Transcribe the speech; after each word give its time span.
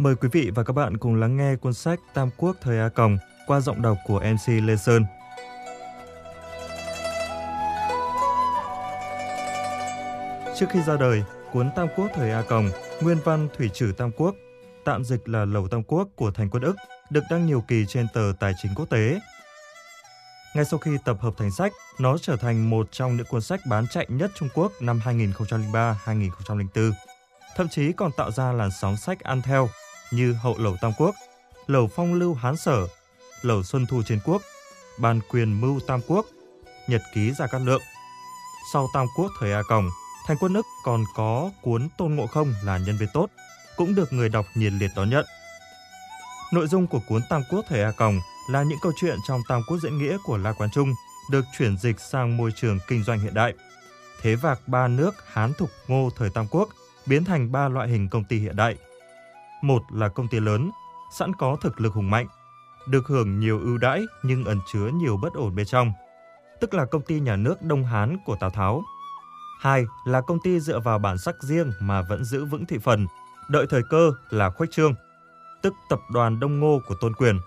Mời 0.00 0.14
quý 0.14 0.28
vị 0.32 0.50
và 0.54 0.62
các 0.62 0.72
bạn 0.72 0.96
cùng 0.96 1.14
lắng 1.14 1.36
nghe 1.36 1.56
cuốn 1.56 1.74
sách 1.74 2.00
Tam 2.14 2.30
Quốc 2.36 2.56
thời 2.60 2.78
A 2.78 2.88
Còng 2.88 3.18
qua 3.46 3.60
giọng 3.60 3.82
đọc 3.82 3.96
của 4.06 4.20
MC 4.20 4.48
Lê 4.62 4.76
Sơn. 4.76 5.04
Trước 10.56 10.66
khi 10.70 10.82
ra 10.82 10.96
đời, 10.96 11.22
cuốn 11.52 11.70
Tam 11.76 11.88
Quốc 11.96 12.08
thời 12.14 12.30
A 12.30 12.42
Còng, 12.42 12.70
nguyên 13.00 13.18
văn 13.24 13.48
Thủy 13.56 13.70
Trử 13.74 13.92
Tam 13.96 14.10
Quốc, 14.12 14.34
tạm 14.84 15.04
dịch 15.04 15.28
là 15.28 15.44
Lầu 15.44 15.68
Tam 15.68 15.82
Quốc 15.82 16.08
của 16.16 16.30
Thành 16.30 16.50
Quân 16.50 16.62
ức, 16.62 16.76
được 17.10 17.22
đăng 17.30 17.46
nhiều 17.46 17.64
kỳ 17.68 17.84
trên 17.88 18.06
tờ 18.14 18.32
Tài 18.40 18.52
chính 18.62 18.74
Quốc 18.74 18.90
tế. 18.90 19.20
Ngay 20.54 20.64
sau 20.64 20.78
khi 20.78 20.90
tập 21.04 21.16
hợp 21.20 21.34
thành 21.38 21.50
sách, 21.50 21.72
nó 21.98 22.18
trở 22.18 22.36
thành 22.36 22.70
một 22.70 22.88
trong 22.92 23.16
những 23.16 23.26
cuốn 23.26 23.40
sách 23.40 23.60
bán 23.66 23.86
chạy 23.88 24.06
nhất 24.08 24.30
Trung 24.34 24.48
Quốc 24.54 24.72
năm 24.80 25.00
2003-2004. 25.04 26.92
Thậm 27.56 27.68
chí 27.68 27.92
còn 27.92 28.12
tạo 28.12 28.30
ra 28.30 28.52
làn 28.52 28.70
sóng 28.70 28.96
sách 28.96 29.20
ăn 29.20 29.42
theo 29.42 29.68
như 30.10 30.32
Hậu 30.32 30.58
Lầu 30.58 30.76
Tam 30.80 30.92
Quốc, 30.98 31.14
Lầu 31.66 31.90
Phong 31.96 32.14
Lưu 32.14 32.34
Hán 32.34 32.56
Sở, 32.56 32.86
Lầu 33.42 33.62
Xuân 33.62 33.86
Thu 33.86 34.02
Chiến 34.02 34.18
Quốc, 34.24 34.42
Ban 34.98 35.20
Quyền 35.30 35.60
Mưu 35.60 35.80
Tam 35.80 36.00
Quốc, 36.06 36.26
Nhật 36.88 37.02
ký 37.14 37.32
Gia 37.32 37.46
Cát 37.46 37.62
Lượng. 37.62 37.82
Sau 38.72 38.88
Tam 38.94 39.06
Quốc 39.16 39.32
thời 39.40 39.52
A 39.52 39.62
Còng, 39.68 39.90
Thành 40.26 40.36
Quân 40.40 40.54
Ức 40.54 40.66
còn 40.84 41.04
có 41.14 41.50
cuốn 41.62 41.88
Tôn 41.98 42.14
Ngộ 42.14 42.26
Không 42.26 42.54
là 42.64 42.78
nhân 42.78 42.96
viên 42.96 43.08
tốt, 43.12 43.30
cũng 43.76 43.94
được 43.94 44.12
người 44.12 44.28
đọc 44.28 44.46
nhiệt 44.54 44.72
liệt 44.72 44.90
đón 44.96 45.10
nhận. 45.10 45.26
Nội 46.52 46.66
dung 46.66 46.86
của 46.86 47.00
cuốn 47.08 47.22
Tam 47.30 47.42
Quốc 47.50 47.64
thời 47.68 47.82
A 47.82 47.90
Còng 47.90 48.20
là 48.50 48.62
những 48.62 48.78
câu 48.82 48.92
chuyện 48.96 49.18
trong 49.28 49.40
Tam 49.48 49.62
Quốc 49.68 49.78
diễn 49.82 49.98
nghĩa 49.98 50.16
của 50.24 50.36
La 50.36 50.52
Quán 50.52 50.70
Trung 50.70 50.94
được 51.30 51.44
chuyển 51.58 51.78
dịch 51.78 52.00
sang 52.00 52.36
môi 52.36 52.52
trường 52.56 52.78
kinh 52.88 53.04
doanh 53.04 53.20
hiện 53.20 53.34
đại. 53.34 53.52
Thế 54.22 54.34
vạc 54.34 54.60
ba 54.66 54.88
nước 54.88 55.14
Hán 55.32 55.52
Thục 55.58 55.70
Ngô 55.88 56.10
thời 56.16 56.30
Tam 56.30 56.46
Quốc 56.50 56.68
biến 57.06 57.24
thành 57.24 57.52
ba 57.52 57.68
loại 57.68 57.88
hình 57.88 58.08
công 58.08 58.24
ty 58.24 58.38
hiện 58.38 58.56
đại. 58.56 58.76
Một 59.62 59.82
là 59.90 60.08
công 60.08 60.28
ty 60.28 60.40
lớn, 60.40 60.70
sẵn 61.12 61.34
có 61.34 61.56
thực 61.60 61.80
lực 61.80 61.94
hùng 61.94 62.10
mạnh, 62.10 62.26
được 62.88 63.06
hưởng 63.06 63.40
nhiều 63.40 63.60
ưu 63.60 63.78
đãi 63.78 64.02
nhưng 64.22 64.44
ẩn 64.44 64.60
chứa 64.72 64.88
nhiều 64.94 65.16
bất 65.16 65.34
ổn 65.34 65.54
bên 65.54 65.66
trong, 65.66 65.92
tức 66.60 66.74
là 66.74 66.84
công 66.84 67.02
ty 67.02 67.20
nhà 67.20 67.36
nước 67.36 67.62
Đông 67.62 67.84
Hán 67.84 68.16
của 68.24 68.36
Tào 68.40 68.50
Tháo. 68.50 68.82
Hai 69.60 69.84
là 70.04 70.20
công 70.20 70.40
ty 70.40 70.60
dựa 70.60 70.80
vào 70.80 70.98
bản 70.98 71.18
sắc 71.18 71.34
riêng 71.42 71.72
mà 71.80 72.02
vẫn 72.02 72.24
giữ 72.24 72.44
vững 72.44 72.66
thị 72.66 72.78
phần, 72.78 73.06
đợi 73.48 73.66
thời 73.70 73.82
cơ 73.90 74.12
là 74.30 74.50
khuếch 74.50 74.70
trương, 74.70 74.94
tức 75.62 75.74
tập 75.88 76.00
đoàn 76.12 76.40
Đông 76.40 76.60
Ngô 76.60 76.80
của 76.88 76.94
Tôn 77.00 77.14
Quyền. 77.14 77.38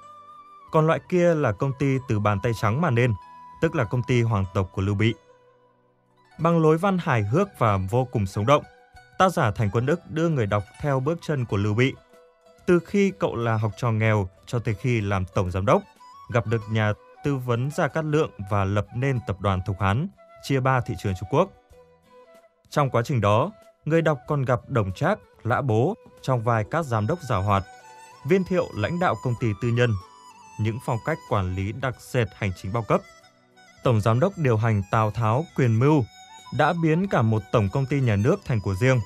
Còn 0.72 0.88
loại 0.88 1.00
kia 1.10 1.36
là 1.36 1.52
công 1.52 1.72
ty 1.80 1.98
từ 2.08 2.20
bàn 2.20 2.38
tay 2.44 2.52
trắng 2.62 2.82
mà 2.82 2.90
nên, 2.90 3.14
tức 3.62 3.76
là 3.76 3.84
công 3.84 4.04
ty 4.04 4.22
hoàng 4.22 4.46
tộc 4.54 4.70
của 4.74 4.82
Lưu 4.82 4.96
Bị. 4.96 5.14
Bằng 6.40 6.62
lối 6.62 6.78
văn 6.78 6.98
hài 6.98 7.24
hước 7.24 7.48
và 7.58 7.78
vô 7.90 8.08
cùng 8.12 8.26
sống 8.26 8.46
động, 8.46 8.64
tác 9.18 9.30
giả 9.30 9.52
Thành 9.52 9.70
Quân 9.74 9.86
Đức 9.86 10.12
đưa 10.12 10.30
người 10.30 10.46
đọc 10.46 10.64
theo 10.82 11.00
bước 11.00 11.20
chân 11.22 11.46
của 11.46 11.58
Lưu 11.58 11.74
Bị. 11.74 11.94
Từ 12.66 12.80
khi 12.80 13.12
cậu 13.20 13.36
là 13.36 13.58
học 13.58 13.72
trò 13.78 13.92
nghèo 13.92 14.30
cho 14.46 14.60
tới 14.60 14.74
khi 14.74 15.02
làm 15.02 15.26
tổng 15.26 15.52
giám 15.52 15.66
đốc, 15.66 15.82
gặp 16.34 16.48
được 16.48 16.62
nhà 16.72 16.94
tư 17.24 17.36
vấn 17.36 17.72
Gia 17.72 17.88
Cát 17.88 18.06
Lượng 18.06 18.32
và 18.50 18.64
lập 18.64 18.88
nên 18.96 19.20
tập 19.28 19.42
đoàn 19.42 19.62
Thục 19.66 19.80
Hán, 19.80 20.08
chia 20.44 20.60
ba 20.60 20.82
thị 20.82 20.96
trường 21.04 21.14
Trung 21.20 21.30
Quốc. 21.32 21.52
Trong 22.70 22.90
quá 22.90 23.02
trình 23.06 23.22
đó, 23.22 23.52
người 23.86 24.02
đọc 24.02 24.20
còn 24.28 24.46
gặp 24.46 24.60
Đồng 24.68 24.92
Trác, 24.92 25.20
Lã 25.44 25.62
Bố 25.62 25.96
trong 26.22 26.44
vai 26.44 26.66
các 26.72 26.86
giám 26.86 27.08
đốc 27.08 27.20
giàu 27.22 27.42
hoạt, 27.42 27.64
viên 28.26 28.44
thiệu 28.44 28.66
lãnh 28.76 29.00
đạo 29.00 29.16
công 29.24 29.34
ty 29.40 29.48
tư 29.62 29.68
nhân, 29.68 29.92
những 30.60 30.78
phong 30.86 30.98
cách 31.06 31.18
quản 31.30 31.56
lý 31.56 31.72
đặc 31.72 31.96
sệt 32.00 32.28
hành 32.36 32.52
chính 32.56 32.74
bao 32.74 32.84
cấp. 32.84 33.02
Tổng 33.84 34.02
giám 34.02 34.20
đốc 34.20 34.38
điều 34.38 34.58
hành 34.58 34.84
Tào 34.92 35.12
Tháo 35.12 35.46
quyền 35.56 35.80
mưu 35.80 36.04
đã 36.58 36.74
biến 36.84 37.08
cả 37.08 37.22
một 37.22 37.42
tổng 37.52 37.70
công 37.72 37.86
ty 37.86 38.02
nhà 38.02 38.16
nước 38.16 38.36
thành 38.46 38.60
của 38.62 38.76
riêng. 38.76 39.00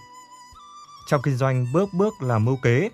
Trong 1.08 1.22
kinh 1.22 1.36
doanh 1.36 1.66
bước 1.74 1.90
bước 1.94 2.14
là 2.22 2.40
mưu 2.40 2.56
kế, 2.56 2.90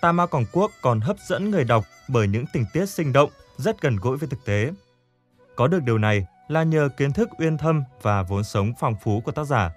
Tam 0.00 0.16
Ma 0.16 0.26
Quảng 0.26 0.44
Quốc 0.52 0.70
còn 0.82 1.00
hấp 1.00 1.16
dẫn 1.28 1.50
người 1.50 1.64
đọc 1.64 1.84
bởi 2.08 2.28
những 2.28 2.44
tình 2.52 2.64
tiết 2.72 2.86
sinh 2.86 3.12
động, 3.12 3.30
rất 3.56 3.80
gần 3.80 3.96
gũi 3.96 4.16
với 4.16 4.28
thực 4.28 4.44
tế. 4.44 4.70
Có 5.56 5.66
được 5.66 5.82
điều 5.82 5.98
này 5.98 6.26
là 6.48 6.62
nhờ 6.62 6.88
kiến 6.96 7.12
thức 7.12 7.28
uyên 7.38 7.58
thâm 7.58 7.84
và 8.02 8.22
vốn 8.22 8.44
sống 8.44 8.72
phong 8.78 8.94
phú 9.02 9.20
của 9.24 9.32
tác 9.32 9.44
giả. 9.44 9.70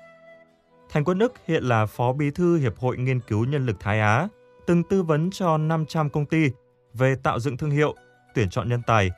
Thành 0.90 1.04
Quân 1.04 1.18
Đức 1.18 1.34
hiện 1.48 1.64
là 1.64 1.86
Phó 1.86 2.14
Bí 2.14 2.32
thư 2.32 2.58
Hiệp 2.58 2.78
hội 2.80 2.98
Nghiên 2.98 3.20
cứu 3.20 3.46
Nhân 3.46 3.66
lực 3.66 3.76
Thái 3.80 4.00
Á, 4.00 4.28
từng 4.68 4.84
tư 4.84 5.04
vấn 5.04 5.30
cho 5.32 5.58
500 5.58 6.10
công 6.10 6.26
ty 6.26 6.50
về 6.94 7.16
tạo 7.24 7.40
dựng 7.40 7.58
thương 7.58 7.72
hiệu, 7.72 7.96
tuyển 8.36 8.50
chọn 8.50 8.70
nhân 8.70 8.82
tài, 8.88 9.12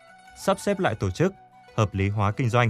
sắp 0.46 0.58
xếp 0.60 0.80
lại 0.80 0.96
tổ 0.96 1.10
chức, 1.10 1.34
hợp 1.76 1.94
lý 1.94 2.10
hóa 2.10 2.32
kinh 2.32 2.50
doanh. 2.50 2.70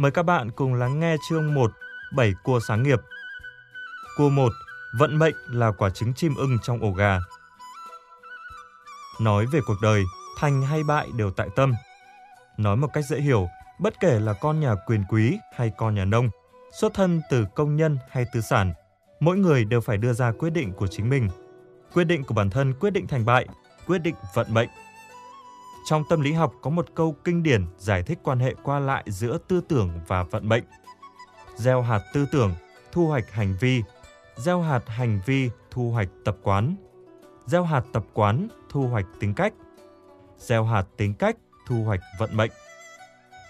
Mời 0.00 0.10
các 0.10 0.22
bạn 0.22 0.50
cùng 0.50 0.74
lắng 0.74 1.00
nghe 1.00 1.16
chương 1.28 1.54
1, 1.54 1.72
7 2.14 2.32
cua 2.42 2.60
sáng 2.60 2.82
nghiệp. 2.82 2.98
Cua 4.16 4.28
1, 4.28 4.52
vận 4.98 5.18
mệnh 5.18 5.34
là 5.46 5.72
quả 5.72 5.90
trứng 5.90 6.14
chim 6.14 6.34
ưng 6.34 6.58
trong 6.62 6.80
ổ 6.80 6.92
gà. 6.92 7.18
Nói 9.20 9.46
về 9.46 9.60
cuộc 9.66 9.76
đời, 9.82 10.02
thành 10.38 10.62
hay 10.62 10.82
bại 10.82 11.08
đều 11.16 11.30
tại 11.30 11.48
tâm. 11.56 11.74
Nói 12.56 12.76
một 12.76 12.88
cách 12.92 13.04
dễ 13.04 13.20
hiểu, 13.20 13.48
bất 13.78 14.00
kể 14.00 14.20
là 14.20 14.32
con 14.32 14.60
nhà 14.60 14.74
quyền 14.86 15.04
quý 15.08 15.38
hay 15.56 15.72
con 15.78 15.94
nhà 15.94 16.04
nông, 16.04 16.28
xuất 16.80 16.94
thân 16.94 17.20
từ 17.30 17.44
công 17.54 17.76
nhân 17.76 17.98
hay 18.10 18.24
tư 18.32 18.40
sản, 18.40 18.72
mỗi 19.20 19.36
người 19.36 19.64
đều 19.64 19.80
phải 19.80 19.96
đưa 19.96 20.12
ra 20.12 20.32
quyết 20.38 20.50
định 20.50 20.72
của 20.72 20.86
chính 20.86 21.08
mình. 21.08 21.28
Quyết 21.94 22.04
định 22.04 22.24
của 22.24 22.34
bản 22.34 22.50
thân 22.50 22.74
quyết 22.80 22.90
định 22.90 23.06
thành 23.06 23.24
bại, 23.24 23.46
quyết 23.86 23.98
định 23.98 24.14
vận 24.34 24.54
mệnh. 24.54 24.68
Trong 25.84 26.04
tâm 26.08 26.20
lý 26.20 26.32
học 26.32 26.54
có 26.62 26.70
một 26.70 26.86
câu 26.94 27.16
kinh 27.24 27.42
điển 27.42 27.66
giải 27.78 28.02
thích 28.02 28.18
quan 28.22 28.38
hệ 28.38 28.54
qua 28.62 28.78
lại 28.78 29.04
giữa 29.06 29.38
tư 29.48 29.60
tưởng 29.68 29.90
và 30.06 30.22
vận 30.22 30.48
mệnh. 30.48 30.64
Gieo 31.56 31.82
hạt 31.82 32.02
tư 32.12 32.26
tưởng, 32.32 32.54
thu 32.92 33.06
hoạch 33.06 33.30
hành 33.32 33.56
vi. 33.60 33.82
Gieo 34.36 34.60
hạt 34.60 34.82
hành 34.86 35.20
vi, 35.26 35.50
thu 35.70 35.90
hoạch 35.90 36.08
tập 36.24 36.36
quán. 36.42 36.76
Gieo 37.46 37.64
hạt 37.64 37.82
tập 37.92 38.04
quán, 38.14 38.48
thu 38.68 38.88
hoạch 38.88 39.06
tính 39.20 39.34
cách. 39.34 39.54
Gieo 40.38 40.64
hạt 40.64 40.84
tính 40.96 41.14
cách, 41.14 41.36
thu 41.66 41.84
hoạch 41.84 42.00
vận 42.18 42.36
mệnh. 42.36 42.50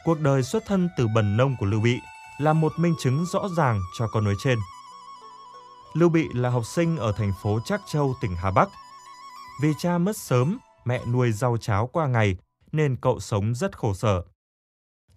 Cuộc 0.05 0.21
đời 0.21 0.43
xuất 0.43 0.63
thân 0.67 0.89
từ 0.97 1.09
bần 1.15 1.37
nông 1.37 1.57
của 1.61 1.67
Lưu 1.67 1.81
Bị 1.81 1.99
là 2.39 2.53
một 2.53 2.73
minh 2.77 2.95
chứng 2.99 3.25
rõ 3.27 3.49
ràng 3.57 3.81
cho 3.99 4.09
con 4.09 4.25
nói 4.25 4.35
trên. 4.45 4.59
Lưu 5.95 6.09
Bị 6.09 6.29
là 6.35 6.51
học 6.51 6.67
sinh 6.67 6.97
ở 6.97 7.13
thành 7.13 7.33
phố 7.43 7.61
Trác 7.65 7.81
Châu, 7.87 8.15
tỉnh 8.21 8.37
Hà 8.37 8.51
Bắc. 8.51 8.69
Vì 9.63 9.73
cha 9.79 9.99
mất 9.99 10.17
sớm 10.17 10.59
mẹ 10.85 11.07
nuôi 11.07 11.33
rau 11.33 11.57
cháo 11.57 11.87
qua 11.87 12.07
ngày 12.07 12.37
nên 12.73 12.97
cậu 12.97 13.21
sống 13.21 13.55
rất 13.55 13.79
khổ 13.79 13.95
sở. 13.95 14.25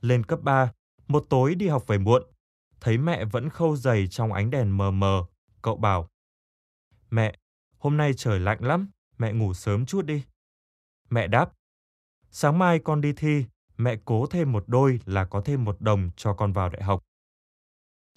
Lên 0.02 0.24
cấp 0.24 0.40
3, 0.42 0.72
một 1.08 1.26
tối 1.30 1.56
đi 1.56 1.68
học 1.68 1.88
về 1.88 1.98
muộn, 1.98 2.24
thấy 2.82 2.98
mẹ 2.98 3.26
vẫn 3.26 3.50
khâu 3.50 3.76
giày 3.76 4.08
trong 4.08 4.34
ánh 4.34 4.50
đèn 4.50 4.78
mờ 4.78 4.92
mờ, 4.92 5.26
cậu 5.62 5.78
bảo: 5.78 6.10
"Mẹ, 7.10 7.38
hôm 7.78 7.98
nay 7.98 8.14
trời 8.18 8.40
lạnh 8.40 8.64
lắm, 8.64 8.90
mẹ 9.18 9.34
ngủ 9.34 9.54
sớm 9.54 9.86
chút 9.86 10.06
đi." 10.06 10.24
Mẹ 11.10 11.28
đáp: 11.28 11.52
"Sáng 12.32 12.60
mai 12.60 12.80
con 12.80 13.02
đi 13.02 13.14
thi, 13.14 13.46
mẹ 13.78 13.96
cố 14.06 14.26
thêm 14.28 14.52
một 14.52 14.64
đôi 14.68 15.00
là 15.06 15.26
có 15.26 15.42
thêm 15.42 15.64
một 15.64 15.82
đồng 15.82 16.10
cho 16.16 16.34
con 16.34 16.54
vào 16.54 16.70
đại 16.70 16.84
học." 16.84 17.04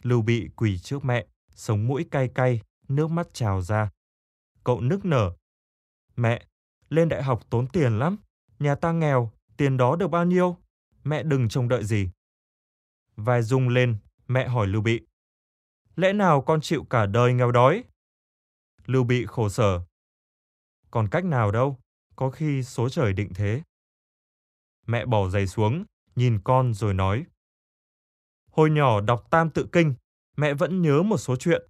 Lưu 0.03 0.23
Bị 0.23 0.49
quỳ 0.57 0.79
trước 0.79 1.05
mẹ, 1.05 1.27
sống 1.55 1.87
mũi 1.87 2.09
cay 2.11 2.29
cay, 2.29 2.61
nước 2.89 3.11
mắt 3.11 3.29
trào 3.33 3.63
ra. 3.63 3.91
Cậu 4.65 4.81
nức 4.81 5.05
nở. 5.05 5.33
Mẹ, 6.17 6.47
lên 6.89 7.09
đại 7.09 7.23
học 7.23 7.51
tốn 7.51 7.69
tiền 7.69 7.99
lắm. 7.99 8.17
Nhà 8.59 8.75
ta 8.75 8.93
nghèo, 8.93 9.33
tiền 9.57 9.77
đó 9.77 9.97
được 9.97 10.09
bao 10.09 10.25
nhiêu? 10.25 10.57
Mẹ 11.05 11.23
đừng 11.23 11.49
trông 11.49 11.69
đợi 11.69 11.85
gì. 11.85 12.11
Vai 13.17 13.43
rung 13.43 13.69
lên, 13.69 13.97
mẹ 14.29 14.49
hỏi 14.49 14.67
Lưu 14.67 14.83
Bị. 14.83 15.01
Lẽ 15.97 16.13
nào 16.13 16.43
con 16.43 16.61
chịu 16.61 16.85
cả 16.91 17.07
đời 17.07 17.35
nghèo 17.35 17.53
đói? 17.53 17.85
Lưu 18.87 19.05
Bị 19.05 19.27
khổ 19.27 19.49
sở. 19.49 19.81
Còn 20.91 21.09
cách 21.09 21.25
nào 21.25 21.51
đâu, 21.51 21.79
có 22.17 22.31
khi 22.31 22.63
số 22.63 22.89
trời 22.89 23.13
định 23.13 23.35
thế. 23.35 23.63
Mẹ 24.87 25.07
bỏ 25.07 25.29
giày 25.29 25.47
xuống, 25.47 25.85
nhìn 26.17 26.41
con 26.45 26.75
rồi 26.75 26.95
nói. 26.95 27.25
Hồi 28.51 28.71
nhỏ 28.71 29.01
đọc 29.01 29.27
Tam 29.31 29.51
Tự 29.51 29.69
Kinh, 29.73 29.95
mẹ 30.37 30.55
vẫn 30.55 30.83
nhớ 30.83 31.03
một 31.03 31.19
số 31.19 31.37
chuyện. 31.37 31.63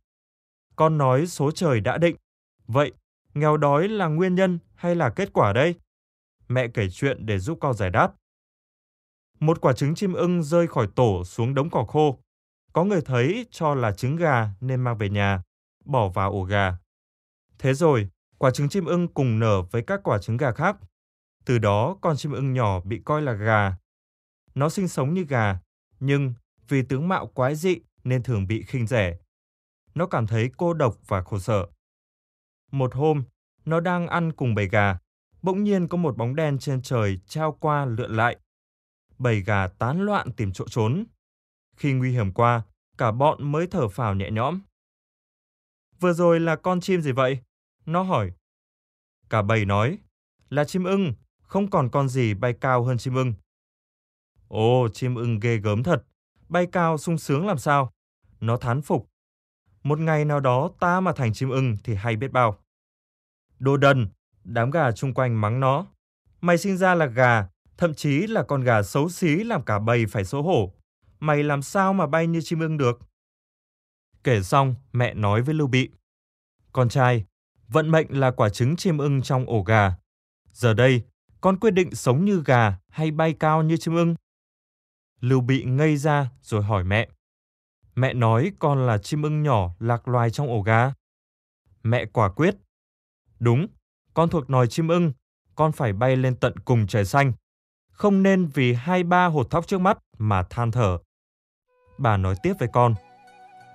Con 0.77 0.99
nói 0.99 1.27
số 1.27 1.51
trời 1.51 1.81
đã 1.81 1.99
định. 1.99 2.17
Vậy, 2.67 2.93
nghèo 3.37 3.57
đói 3.57 3.89
là 3.89 4.07
nguyên 4.07 4.35
nhân 4.35 4.59
hay 4.75 4.95
là 4.95 5.11
kết 5.11 5.33
quả 5.33 5.53
đây? 5.53 5.75
Mẹ 6.49 6.69
kể 6.69 6.89
chuyện 6.91 7.27
để 7.27 7.39
giúp 7.39 7.59
con 7.61 7.75
giải 7.75 7.91
đáp. 7.91 8.15
Một 9.41 9.61
quả 9.61 9.73
trứng 9.73 9.95
chim 9.95 10.13
ưng 10.13 10.43
rơi 10.43 10.67
khỏi 10.67 10.89
tổ 10.95 11.25
xuống 11.25 11.55
đống 11.55 11.71
cỏ 11.71 11.85
khô. 11.85 12.19
Có 12.73 12.85
người 12.85 13.01
thấy 13.01 13.47
cho 13.51 13.75
là 13.75 13.93
trứng 13.93 14.17
gà 14.17 14.49
nên 14.61 14.81
mang 14.81 14.99
về 14.99 15.09
nhà, 15.09 15.43
bỏ 15.85 16.09
vào 16.09 16.33
ổ 16.33 16.43
gà. 16.43 16.77
Thế 17.59 17.75
rồi, 17.75 18.09
quả 18.39 18.51
trứng 18.51 18.69
chim 18.69 18.85
ưng 18.85 19.09
cùng 19.09 19.39
nở 19.39 19.63
với 19.63 19.83
các 19.83 20.01
quả 20.05 20.19
trứng 20.19 20.37
gà 20.37 20.53
khác. 20.53 20.77
Từ 21.45 21.59
đó, 21.59 21.99
con 22.01 22.17
chim 22.17 22.33
ưng 22.33 22.53
nhỏ 22.53 22.81
bị 22.81 23.03
coi 23.05 23.23
là 23.23 23.33
gà. 23.33 23.77
Nó 24.55 24.69
sinh 24.69 24.89
sống 24.89 25.15
như 25.15 25.25
gà, 25.25 25.59
nhưng 26.01 26.35
vì 26.69 26.83
tướng 26.83 27.09
mạo 27.09 27.27
quái 27.27 27.55
dị 27.55 27.77
nên 28.05 28.23
thường 28.23 28.47
bị 28.47 28.63
khinh 28.63 28.87
rẻ. 28.87 29.17
Nó 29.95 30.07
cảm 30.07 30.27
thấy 30.27 30.51
cô 30.57 30.75
độc 30.75 30.97
và 31.07 31.23
khổ 31.23 31.39
sở. 31.39 31.67
Một 32.71 32.95
hôm, 32.95 33.25
nó 33.65 33.81
đang 33.81 34.07
ăn 34.07 34.33
cùng 34.33 34.55
bầy 34.55 34.69
gà, 34.69 34.99
bỗng 35.43 35.65
nhiên 35.65 35.89
có 35.89 35.97
một 35.97 36.17
bóng 36.17 36.37
đen 36.37 36.59
trên 36.59 36.83
trời 36.83 37.21
trao 37.27 37.53
qua 37.61 37.85
lượn 37.85 38.17
lại. 38.17 38.37
Bầy 39.19 39.41
gà 39.43 39.69
tán 39.69 40.01
loạn 40.01 40.33
tìm 40.33 40.53
chỗ 40.53 40.69
trốn. 40.69 41.05
Khi 41.77 41.93
nguy 41.93 42.13
hiểm 42.13 42.33
qua, 42.33 42.63
cả 42.99 43.13
bọn 43.13 43.53
mới 43.53 43.67
thở 43.67 43.89
phào 43.89 44.15
nhẹ 44.15 44.31
nhõm. 44.31 44.61
Vừa 46.01 46.13
rồi 46.13 46.41
là 46.41 46.57
con 46.57 46.81
chim 46.81 47.01
gì 47.01 47.13
vậy? 47.13 47.39
Nó 47.87 48.03
hỏi. 48.03 48.33
Cả 49.31 49.43
bầy 49.43 49.65
nói, 49.65 49.99
là 50.49 50.65
chim 50.65 50.85
ưng, 50.85 51.13
không 51.43 51.71
còn 51.71 51.91
con 51.91 52.09
gì 52.09 52.35
bay 52.35 52.55
cao 52.61 52.85
hơn 52.85 52.99
chim 52.99 53.15
ưng. 53.15 53.35
Ồ, 54.49 54.89
chim 54.89 55.15
ưng 55.15 55.41
ghê 55.41 55.57
gớm 55.57 55.83
thật, 55.83 56.05
bay 56.49 56.67
cao 56.73 56.99
sung 56.99 57.19
sướng 57.19 57.47
làm 57.47 57.59
sao? 57.59 57.93
Nó 58.41 58.57
thán 58.57 58.83
phục. 58.83 59.09
Một 59.87 59.99
ngày 59.99 60.25
nào 60.25 60.41
đó 60.41 60.71
ta 60.81 61.01
mà 61.01 61.13
thành 61.13 61.33
chim 61.33 61.49
ưng 61.49 61.77
thì 61.85 61.95
hay 61.95 62.17
biết 62.17 62.33
bao. 62.33 62.59
Đồ 63.59 63.77
đần, 63.77 64.09
đám 64.45 64.71
gà 64.71 64.93
chung 64.93 65.15
quanh 65.15 65.41
mắng 65.41 65.61
nó. 65.61 65.87
Mày 66.41 66.59
sinh 66.59 66.77
ra 66.77 66.95
là 66.95 67.07
gà, 67.07 67.49
thậm 67.77 67.95
chí 67.95 68.27
là 68.27 68.43
con 68.43 68.61
gà 68.61 68.83
xấu 68.83 69.09
xí 69.09 69.37
làm 69.37 69.63
cả 69.63 69.79
bầy 69.79 70.07
phải 70.07 70.25
xấu 70.25 70.43
hổ. 70.43 70.73
Mày 71.21 71.43
làm 71.43 71.63
sao 71.63 71.93
mà 71.93 72.07
bay 72.07 72.27
như 72.27 72.41
chim 72.45 72.61
ưng 72.61 72.79
được? 72.79 73.01
Kể 74.25 74.43
xong, 74.43 74.75
mẹ 74.93 75.15
nói 75.15 75.43
với 75.43 75.55
Lưu 75.55 75.67
Bị. 75.67 75.91
Con 76.73 76.89
trai, 76.89 77.25
vận 77.69 77.91
mệnh 77.91 78.21
là 78.21 78.31
quả 78.31 78.49
trứng 78.49 78.77
chim 78.77 78.99
ưng 78.99 79.23
trong 79.23 79.47
ổ 79.47 79.63
gà. 79.63 79.97
Giờ 80.53 80.75
đây, 80.75 81.03
con 81.41 81.61
quyết 81.61 81.71
định 81.71 81.95
sống 81.95 82.25
như 82.25 82.43
gà 82.47 82.79
hay 82.89 83.11
bay 83.11 83.35
cao 83.41 83.63
như 83.63 83.77
chim 83.77 83.95
ưng? 83.95 84.15
Lưu 85.21 85.41
Bị 85.41 85.65
ngây 85.65 85.97
ra 85.97 86.31
rồi 86.43 86.63
hỏi 86.63 86.85
mẹ. 86.85 87.09
Mẹ 87.97 88.15
nói 88.15 88.53
con 88.59 88.87
là 88.87 88.99
chim 88.99 89.23
ưng 89.23 89.43
nhỏ 89.43 89.71
lạc 89.79 90.09
loài 90.09 90.31
trong 90.31 90.49
ổ 90.49 90.63
gà. 90.63 90.93
Mẹ 91.83 92.07
quả 92.07 92.29
quyết. 92.29 92.57
Đúng, 93.39 93.67
con 94.15 94.29
thuộc 94.29 94.51
nòi 94.51 94.67
chim 94.67 94.89
ưng, 94.89 95.13
con 95.55 95.73
phải 95.73 95.93
bay 95.93 96.17
lên 96.17 96.37
tận 96.37 96.59
cùng 96.59 96.87
trời 96.87 97.05
xanh. 97.05 97.33
Không 97.93 98.23
nên 98.23 98.47
vì 98.47 98.73
hai 98.73 99.03
ba 99.03 99.27
hột 99.27 99.51
thóc 99.51 99.67
trước 99.67 99.79
mắt 99.81 99.99
mà 100.19 100.43
than 100.43 100.71
thở. 100.71 100.99
Bà 101.99 102.17
nói 102.17 102.35
tiếp 102.43 102.53
với 102.59 102.69
con. 102.73 102.95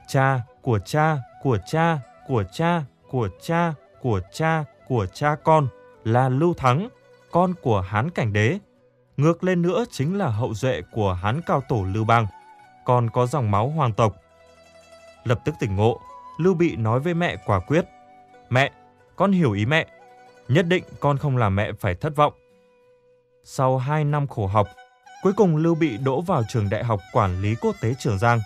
Cha, 0.08 0.40
của 0.62 0.80
cha, 0.80 1.18
của 1.44 1.58
cha, 1.68 2.00
của 2.28 2.44
cha, 2.54 2.84
của 3.10 3.30
cha, 3.42 3.74
của 4.02 4.22
cha, 4.34 4.64
của 4.88 5.06
cha 5.06 5.36
con 5.44 5.68
là 6.04 6.30
Lưu 6.30 6.54
Thắng, 6.54 6.90
con 7.32 7.54
của 7.62 7.82
Hán 7.82 8.10
Cảnh 8.10 8.34
Đế. 8.34 8.60
Ngược 9.18 9.44
lên 9.44 9.62
nữa 9.62 9.86
chính 9.92 10.18
là 10.18 10.28
hậu 10.28 10.54
duệ 10.54 10.82
của 10.92 11.14
Hán 11.14 11.42
Cao 11.46 11.64
Tổ 11.70 11.84
Lưu 11.94 12.06
Bang, 12.06 12.28
còn 12.86 13.10
có 13.10 13.25
dòng 13.25 13.51
máu 13.51 13.69
hoàng 13.69 13.94
tộc. 13.94 14.16
Lập 15.24 15.39
tức 15.45 15.56
tỉnh 15.60 15.75
ngộ, 15.75 16.00
Lưu 16.38 16.54
Bị 16.54 16.75
nói 16.75 17.00
với 17.00 17.13
mẹ 17.13 17.36
quả 17.45 17.60
quyết. 17.60 17.86
Mẹ, 18.50 18.72
con 19.16 19.31
hiểu 19.31 19.51
ý 19.51 19.66
mẹ. 19.66 19.88
Nhất 20.48 20.66
định 20.68 20.83
con 21.00 21.18
không 21.18 21.38
làm 21.38 21.56
mẹ 21.56 21.72
phải 21.80 21.95
thất 21.95 22.16
vọng. 22.16 22.33
Sau 23.44 23.78
2 23.78 24.06
năm 24.06 24.28
khổ 24.28 24.48
học, 24.48 24.68
cuối 25.24 25.33
cùng 25.33 25.56
Lưu 25.56 25.75
Bị 25.75 25.98
đỗ 25.98 26.22
vào 26.22 26.44
trường 26.50 26.69
đại 26.69 26.83
học 26.83 27.00
quản 27.13 27.42
lý 27.42 27.56
quốc 27.62 27.75
tế 27.81 27.94
Trường 28.00 28.19
Giang. 28.19 28.39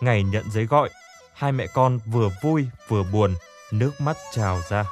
Ngày 0.00 0.22
nhận 0.22 0.50
giấy 0.50 0.66
gọi, 0.66 0.90
hai 1.34 1.52
mẹ 1.52 1.66
con 1.74 1.98
vừa 2.06 2.28
vui 2.42 2.66
vừa 2.88 3.02
buồn, 3.12 3.34
nước 3.72 4.00
mắt 4.00 4.16
trào 4.32 4.60
ra. 4.68 4.84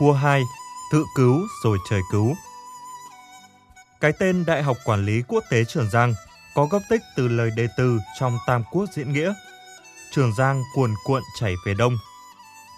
Cua 0.00 0.12
2, 0.12 0.42
tự 0.92 1.04
cứu 1.14 1.46
rồi 1.62 1.78
trời 1.90 2.00
cứu. 2.10 2.34
Cái 4.00 4.12
tên 4.18 4.44
Đại 4.46 4.62
học 4.62 4.76
Quản 4.84 5.06
lý 5.06 5.22
Quốc 5.28 5.44
tế 5.50 5.64
Trường 5.64 5.90
Giang 5.90 6.14
có 6.54 6.66
gốc 6.66 6.82
tích 6.90 7.00
từ 7.16 7.28
lời 7.28 7.50
đề 7.56 7.68
từ 7.76 7.98
trong 8.20 8.38
Tam 8.46 8.62
Quốc 8.70 8.84
diễn 8.92 9.12
nghĩa. 9.12 9.34
Trường 10.12 10.34
Giang 10.34 10.62
cuồn 10.74 10.94
cuộn 11.04 11.22
chảy 11.40 11.54
về 11.66 11.74
đông. 11.74 11.96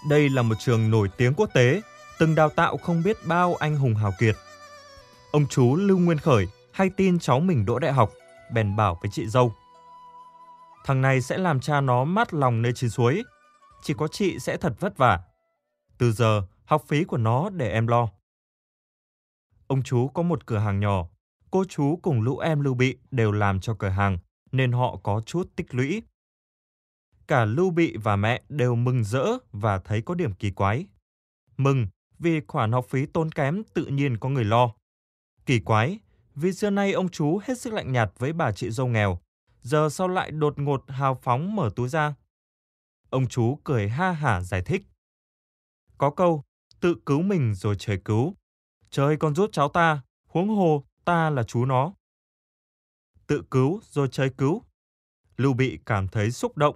Đây 0.09 0.29
là 0.29 0.41
một 0.41 0.55
trường 0.59 0.91
nổi 0.91 1.09
tiếng 1.17 1.33
quốc 1.33 1.49
tế, 1.53 1.81
từng 2.19 2.35
đào 2.35 2.49
tạo 2.49 2.77
không 2.77 3.03
biết 3.03 3.17
bao 3.25 3.55
anh 3.55 3.77
hùng 3.77 3.95
hào 3.95 4.13
kiệt. 4.19 4.35
Ông 5.31 5.45
chú 5.49 5.75
Lưu 5.75 5.97
Nguyên 5.97 6.17
Khởi 6.17 6.47
hay 6.71 6.89
tin 6.89 7.19
cháu 7.19 7.39
mình 7.39 7.65
đỗ 7.65 7.79
đại 7.79 7.93
học, 7.93 8.11
bèn 8.53 8.75
bảo 8.75 8.99
với 9.01 9.11
chị 9.13 9.27
dâu. 9.27 9.53
Thằng 10.85 11.01
này 11.01 11.21
sẽ 11.21 11.37
làm 11.37 11.59
cha 11.59 11.81
nó 11.81 12.03
mát 12.03 12.33
lòng 12.33 12.61
nơi 12.61 12.71
chín 12.75 12.89
suối, 12.89 13.23
chỉ 13.81 13.93
có 13.97 14.07
chị 14.07 14.39
sẽ 14.39 14.57
thật 14.57 14.73
vất 14.79 14.97
vả. 14.97 15.19
Từ 15.97 16.11
giờ, 16.11 16.41
học 16.65 16.83
phí 16.87 17.03
của 17.03 17.17
nó 17.17 17.49
để 17.49 17.69
em 17.71 17.87
lo. 17.87 18.09
Ông 19.67 19.83
chú 19.83 20.07
có 20.07 20.23
một 20.23 20.45
cửa 20.45 20.57
hàng 20.57 20.79
nhỏ, 20.79 21.07
cô 21.51 21.65
chú 21.65 21.99
cùng 22.01 22.21
lũ 22.21 22.37
em 22.37 22.61
Lưu 22.61 22.73
Bị 22.73 22.97
đều 23.11 23.31
làm 23.31 23.59
cho 23.59 23.75
cửa 23.79 23.89
hàng, 23.89 24.17
nên 24.51 24.71
họ 24.71 24.97
có 25.03 25.21
chút 25.25 25.51
tích 25.55 25.73
lũy. 25.75 26.03
Cả 27.27 27.45
Lưu 27.45 27.69
Bị 27.69 27.97
và 27.97 28.15
mẹ 28.15 28.43
đều 28.49 28.75
mừng 28.75 29.03
rỡ 29.03 29.25
và 29.51 29.79
thấy 29.79 30.01
có 30.01 30.15
điểm 30.15 30.33
kỳ 30.33 30.51
quái. 30.51 30.85
Mừng 31.57 31.87
vì 32.19 32.41
khoản 32.47 32.71
học 32.71 32.85
phí 32.89 33.05
tốn 33.05 33.31
kém 33.31 33.63
tự 33.73 33.85
nhiên 33.85 34.17
có 34.17 34.29
người 34.29 34.45
lo. 34.45 34.73
Kỳ 35.45 35.59
quái 35.59 35.99
vì 36.35 36.53
xưa 36.53 36.69
nay 36.69 36.91
ông 36.91 37.09
chú 37.09 37.39
hết 37.43 37.59
sức 37.59 37.73
lạnh 37.73 37.91
nhạt 37.91 38.11
với 38.17 38.33
bà 38.33 38.51
chị 38.51 38.71
dâu 38.71 38.87
nghèo, 38.87 39.19
giờ 39.61 39.89
sau 39.89 40.07
lại 40.07 40.31
đột 40.31 40.59
ngột 40.59 40.83
hào 40.87 41.15
phóng 41.15 41.55
mở 41.55 41.69
túi 41.75 41.89
ra. 41.89 42.15
Ông 43.09 43.27
chú 43.27 43.59
cười 43.63 43.89
ha 43.89 44.11
hả 44.11 44.41
giải 44.41 44.61
thích. 44.61 44.83
Có 45.97 46.09
câu, 46.09 46.43
tự 46.83 46.95
cứu 47.05 47.21
mình 47.21 47.53
rồi 47.53 47.75
trời 47.79 48.01
cứu. 48.05 48.35
Trời 48.89 49.17
còn 49.17 49.35
giúp 49.35 49.49
cháu 49.53 49.69
ta, 49.69 50.01
huống 50.27 50.49
hồ 50.49 50.85
ta 51.05 51.29
là 51.29 51.43
chú 51.43 51.65
nó. 51.65 51.93
Tự 53.27 53.43
cứu 53.51 53.81
rồi 53.83 54.07
trời 54.11 54.29
cứu. 54.37 54.63
Lưu 55.37 55.53
Bị 55.53 55.79
cảm 55.85 56.07
thấy 56.07 56.31
xúc 56.31 56.57
động. 56.57 56.75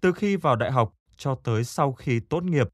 Từ 0.00 0.12
khi 0.12 0.36
vào 0.36 0.56
đại 0.56 0.72
học 0.72 0.94
cho 1.16 1.34
tới 1.44 1.64
sau 1.64 1.92
khi 1.92 2.20
tốt 2.20 2.42
nghiệp, 2.44 2.68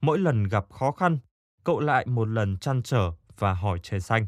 mỗi 0.00 0.18
lần 0.18 0.44
gặp 0.44 0.72
khó 0.72 0.92
khăn, 0.92 1.18
cậu 1.64 1.80
lại 1.80 2.06
một 2.06 2.28
lần 2.28 2.58
chăn 2.58 2.82
trở 2.82 3.12
và 3.38 3.54
hỏi 3.54 3.80
trời 3.82 4.00
xanh. 4.00 4.26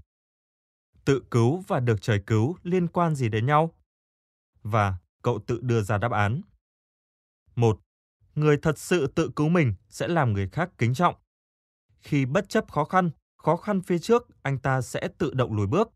Tự 1.05 1.23
cứu 1.31 1.65
và 1.67 1.81
được 1.81 2.03
trời 2.03 2.23
cứu 2.27 2.57
liên 2.63 2.89
quan 2.89 3.15
gì 3.15 3.29
đến 3.29 3.47
nhau? 3.47 3.75
Và 4.63 4.97
cậu 5.23 5.41
tự 5.47 5.61
đưa 5.63 5.83
ra 5.83 5.99
đáp 5.99 6.13
án. 6.13 6.41
Một, 7.57 7.81
người 8.35 8.59
thật 8.63 8.79
sự 8.79 9.07
tự 9.07 9.31
cứu 9.37 9.49
mình 9.49 9.75
sẽ 9.89 10.09
làm 10.09 10.33
người 10.33 10.49
khác 10.49 10.71
kính 10.79 10.95
trọng. 10.95 11.15
Khi 12.09 12.27
bất 12.27 12.49
chấp 12.49 12.73
khó 12.73 12.85
khăn, 12.85 13.11
khó 13.37 13.57
khăn 13.57 13.81
phía 13.81 13.99
trước, 13.99 14.27
anh 14.43 14.59
ta 14.59 14.81
sẽ 14.81 15.09
tự 15.19 15.35
động 15.35 15.57
lùi 15.57 15.67
bước. 15.67 15.91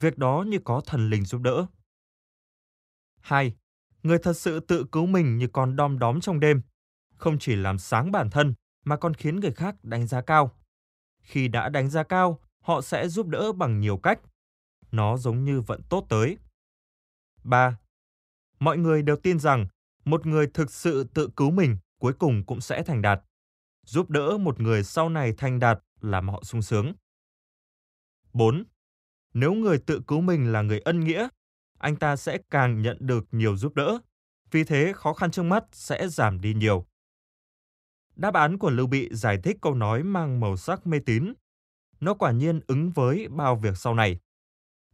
Việc 0.00 0.18
đó 0.18 0.44
như 0.48 0.58
có 0.64 0.80
thần 0.86 1.10
linh 1.10 1.24
giúp 1.24 1.40
đỡ. 1.40 1.66
2. 3.20 3.54
Người 4.02 4.18
thật 4.22 4.32
sự 4.32 4.60
tự 4.60 4.84
cứu 4.92 5.06
mình 5.06 5.38
như 5.38 5.48
con 5.52 5.76
đom 5.76 5.98
đóm 5.98 6.20
trong 6.20 6.40
đêm, 6.40 6.62
không 7.16 7.38
chỉ 7.38 7.56
làm 7.56 7.78
sáng 7.78 8.12
bản 8.12 8.30
thân 8.30 8.54
mà 8.84 8.96
còn 8.96 9.14
khiến 9.14 9.40
người 9.40 9.52
khác 9.52 9.76
đánh 9.82 10.06
giá 10.06 10.20
cao. 10.22 10.50
Khi 11.22 11.48
đã 11.48 11.68
đánh 11.68 11.90
giá 11.90 12.02
cao, 12.02 12.40
họ 12.60 12.80
sẽ 12.80 13.08
giúp 13.08 13.26
đỡ 13.26 13.52
bằng 13.52 13.80
nhiều 13.80 13.96
cách. 13.96 14.20
Nó 14.92 15.16
giống 15.16 15.44
như 15.44 15.60
vận 15.60 15.82
tốt 15.88 16.06
tới. 16.08 16.38
3. 17.44 17.78
Mọi 18.58 18.78
người 18.78 19.02
đều 19.02 19.16
tin 19.16 19.38
rằng 19.38 19.66
một 20.04 20.26
người 20.26 20.46
thực 20.54 20.70
sự 20.70 21.04
tự 21.04 21.28
cứu 21.36 21.50
mình 21.50 21.76
cuối 21.98 22.12
cùng 22.12 22.44
cũng 22.46 22.60
sẽ 22.60 22.82
thành 22.82 23.02
đạt. 23.02 23.20
Giúp 23.84 24.10
đỡ 24.10 24.38
một 24.38 24.60
người 24.60 24.82
sau 24.82 25.08
này 25.08 25.34
thành 25.36 25.58
đạt 25.58 25.78
làm 26.00 26.28
họ 26.28 26.42
sung 26.42 26.62
sướng. 26.62 26.92
4. 28.32 28.64
Nếu 29.34 29.54
người 29.54 29.78
tự 29.78 30.00
cứu 30.06 30.20
mình 30.20 30.52
là 30.52 30.62
người 30.62 30.80
ân 30.80 31.00
nghĩa, 31.00 31.28
anh 31.78 31.96
ta 31.96 32.16
sẽ 32.16 32.38
càng 32.50 32.82
nhận 32.82 32.96
được 33.00 33.24
nhiều 33.30 33.56
giúp 33.56 33.74
đỡ. 33.74 33.98
Vì 34.50 34.64
thế 34.64 34.92
khó 34.96 35.12
khăn 35.12 35.30
trước 35.30 35.42
mắt 35.42 35.64
sẽ 35.72 36.08
giảm 36.08 36.40
đi 36.40 36.54
nhiều. 36.54 36.86
Đáp 38.16 38.34
án 38.34 38.58
của 38.58 38.70
Lưu 38.70 38.86
Bị 38.86 39.08
giải 39.12 39.38
thích 39.42 39.56
câu 39.62 39.74
nói 39.74 40.02
mang 40.02 40.40
màu 40.40 40.56
sắc 40.56 40.86
mê 40.86 40.98
tín. 41.06 41.32
Nó 42.00 42.14
quả 42.14 42.30
nhiên 42.32 42.60
ứng 42.66 42.90
với 42.90 43.28
bao 43.28 43.56
việc 43.56 43.76
sau 43.76 43.94
này. 43.94 44.20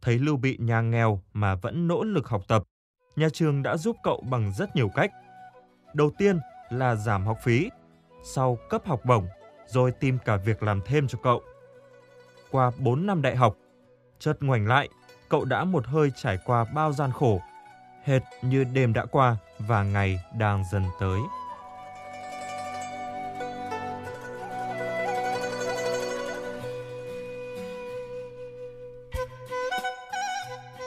Thấy 0.03 0.19
Lưu 0.19 0.37
Bị 0.37 0.57
nhà 0.61 0.81
nghèo 0.81 1.23
mà 1.33 1.55
vẫn 1.55 1.89
nỗ 1.89 2.05
lực 2.05 2.29
học 2.29 2.43
tập, 2.49 2.63
nhà 3.17 3.29
trường 3.33 3.63
đã 3.63 3.77
giúp 3.77 3.97
cậu 4.03 4.25
bằng 4.31 4.53
rất 4.59 4.77
nhiều 4.77 4.89
cách. 4.95 5.11
Đầu 5.95 6.11
tiên 6.19 6.39
là 6.71 6.95
giảm 6.97 7.27
học 7.27 7.39
phí, 7.43 7.69
sau 8.23 8.59
cấp 8.69 8.83
học 8.85 9.01
bổng, 9.05 9.27
rồi 9.67 9.93
tìm 9.93 10.19
cả 10.25 10.37
việc 10.37 10.63
làm 10.63 10.81
thêm 10.87 11.09
cho 11.09 11.19
cậu. 11.23 11.43
Qua 12.51 12.71
4 12.79 13.07
năm 13.07 13.23
đại 13.23 13.37
học, 13.37 13.57
chợt 14.19 14.37
ngoảnh 14.41 14.67
lại, 14.67 14.89
cậu 15.29 15.45
đã 15.45 15.65
một 15.65 15.87
hơi 15.87 16.11
trải 16.17 16.39
qua 16.45 16.65
bao 16.75 16.93
gian 16.93 17.13
khổ, 17.13 17.41
hệt 18.05 18.23
như 18.43 18.65
đêm 18.65 18.93
đã 18.93 19.07
qua 19.07 19.37
và 19.59 19.83
ngày 19.83 20.21
đang 20.39 20.65
dần 20.73 20.85
tới. 21.01 21.21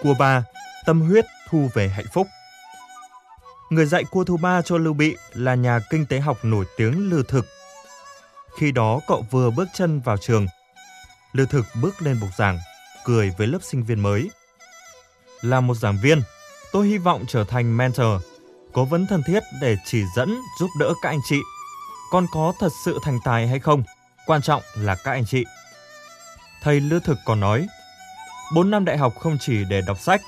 Cua 0.02 0.14
ba, 0.20 0.44
tâm 0.86 1.02
huyết 1.02 1.26
thu 1.50 1.68
về 1.74 1.88
hạnh 1.88 2.06
phúc. 2.14 2.28
Người 3.74 3.86
dạy 3.86 4.04
cua 4.04 4.24
thứ 4.24 4.38
ba 4.38 4.62
cho 4.62 4.78
Lưu 4.78 4.94
Bị 4.94 5.16
là 5.34 5.56
nhà 5.56 5.80
kinh 5.90 6.06
tế 6.06 6.20
học 6.20 6.38
nổi 6.44 6.66
tiếng 6.78 7.10
Lưu 7.10 7.24
Thực. 7.24 7.46
Khi 8.58 8.72
đó 8.72 9.00
cậu 9.08 9.26
vừa 9.32 9.50
bước 9.50 9.68
chân 9.74 10.00
vào 10.00 10.18
trường. 10.18 10.48
Lưu 11.32 11.46
Thực 11.46 11.66
bước 11.82 12.02
lên 12.02 12.20
bục 12.22 12.30
giảng, 12.38 12.60
cười 13.06 13.34
với 13.38 13.48
lớp 13.48 13.60
sinh 13.62 13.84
viên 13.84 14.00
mới. 14.00 14.30
Là 15.42 15.60
một 15.60 15.76
giảng 15.76 15.98
viên, 16.04 16.22
tôi 16.72 16.88
hy 16.88 16.98
vọng 16.98 17.26
trở 17.28 17.44
thành 17.44 17.78
mentor, 17.78 18.22
cố 18.74 18.86
vấn 18.86 19.08
thân 19.08 19.24
thiết 19.28 19.44
để 19.62 19.76
chỉ 19.86 20.04
dẫn 20.16 20.36
giúp 20.60 20.70
đỡ 20.80 20.94
các 21.02 21.10
anh 21.10 21.20
chị 21.30 21.40
con 22.12 22.26
có 22.32 22.54
thật 22.60 22.70
sự 22.86 23.00
thành 23.04 23.20
tài 23.24 23.48
hay 23.48 23.60
không, 23.60 23.84
quan 24.26 24.42
trọng 24.42 24.62
là 24.76 24.96
các 24.96 25.12
anh 25.12 25.26
chị. 25.26 25.44
Thầy 26.64 26.80
Lư 26.80 27.00
Thực 27.00 27.18
còn 27.26 27.40
nói, 27.40 27.68
4 28.56 28.72
năm 28.72 28.86
đại 28.86 28.98
học 28.98 29.14
không 29.20 29.38
chỉ 29.40 29.64
để 29.70 29.82
đọc 29.88 30.00
sách, 30.00 30.22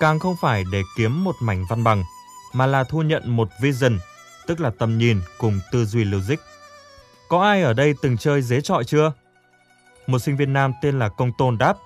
càng 0.00 0.18
không 0.18 0.36
phải 0.40 0.64
để 0.72 0.82
kiếm 0.96 1.24
một 1.24 1.34
mảnh 1.40 1.64
văn 1.68 1.84
bằng, 1.84 2.04
mà 2.52 2.66
là 2.66 2.84
thu 2.84 3.02
nhận 3.02 3.36
một 3.36 3.48
vision, 3.60 3.98
tức 4.46 4.60
là 4.60 4.70
tầm 4.78 4.98
nhìn 4.98 5.20
cùng 5.38 5.60
tư 5.72 5.84
duy 5.84 6.04
logic. 6.04 6.36
Có 7.28 7.42
ai 7.42 7.62
ở 7.62 7.72
đây 7.72 7.94
từng 8.02 8.16
chơi 8.16 8.42
dế 8.42 8.60
trọi 8.60 8.84
chưa? 8.84 9.12
Một 10.06 10.18
sinh 10.18 10.36
viên 10.36 10.52
nam 10.52 10.72
tên 10.82 10.98
là 10.98 11.08
Công 11.08 11.32
Tôn 11.38 11.58
đáp, 11.58 11.76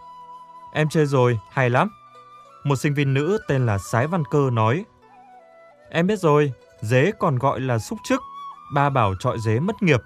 Em 0.72 0.88
chơi 0.88 1.06
rồi, 1.06 1.38
hay 1.50 1.70
lắm. 1.70 1.90
Một 2.64 2.76
sinh 2.76 2.94
viên 2.94 3.14
nữ 3.14 3.38
tên 3.48 3.66
là 3.66 3.78
Sái 3.78 4.06
Văn 4.06 4.22
Cơ 4.30 4.50
nói, 4.52 4.84
Em 5.90 6.06
biết 6.06 6.18
rồi, 6.18 6.52
dế 6.80 7.10
còn 7.18 7.38
gọi 7.38 7.60
là 7.60 7.78
xúc 7.78 7.98
chức, 8.04 8.22
ba 8.74 8.90
bảo 8.90 9.14
trọi 9.20 9.38
dế 9.40 9.60
mất 9.60 9.82
nghiệp. 9.82 10.00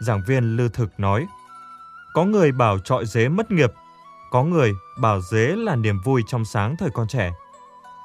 Giảng 0.00 0.22
viên 0.26 0.56
Lư 0.56 0.68
Thực 0.68 1.00
nói, 1.00 1.26
có 2.14 2.24
người 2.24 2.52
bảo 2.52 2.78
trọi 2.78 3.06
dế 3.06 3.28
mất 3.28 3.50
nghiệp, 3.50 3.72
có 4.30 4.42
người 4.42 4.74
bảo 5.00 5.20
dế 5.20 5.46
là 5.56 5.76
niềm 5.76 6.00
vui 6.04 6.22
trong 6.26 6.44
sáng 6.44 6.76
thời 6.76 6.90
con 6.90 7.08
trẻ. 7.08 7.32